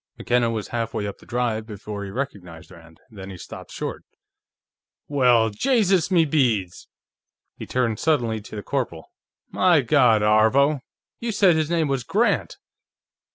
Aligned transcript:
McKenna 0.17 0.49
was 0.49 0.69
halfway 0.69 1.05
up 1.05 1.19
the 1.19 1.27
drive 1.27 1.67
before 1.67 2.03
he 2.03 2.09
recognized 2.09 2.71
Rand. 2.71 2.99
Then 3.11 3.29
he 3.29 3.37
stopped 3.37 3.69
short. 3.71 4.03
"Well, 5.07 5.51
Jaysus 5.51 6.09
me 6.09 6.25
beads!" 6.25 6.87
He 7.55 7.67
turned 7.67 7.99
suddenly 7.99 8.41
to 8.41 8.55
the 8.55 8.63
corporal. 8.63 9.11
"My 9.51 9.81
God, 9.81 10.23
Aarvo; 10.23 10.79
you 11.19 11.31
said 11.31 11.55
his 11.55 11.69
name 11.69 11.87
was 11.87 12.03
Grant!" 12.03 12.57